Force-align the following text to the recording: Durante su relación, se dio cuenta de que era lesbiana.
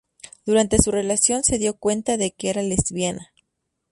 Durante 0.47 0.79
su 0.83 0.89
relación, 0.89 1.43
se 1.43 1.59
dio 1.59 1.75
cuenta 1.75 2.17
de 2.17 2.31
que 2.31 2.49
era 2.49 2.63
lesbiana. 2.63 3.31